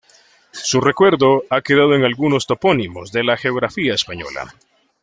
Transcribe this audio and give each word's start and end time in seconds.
Su 0.51 0.81
recuerdo 0.81 1.43
ha 1.51 1.61
quedado 1.61 1.93
en 1.93 2.03
algunos 2.03 2.47
topónimos 2.47 3.11
de 3.11 3.23
la 3.23 3.37
geografía 3.37 3.93
española. 3.93 4.51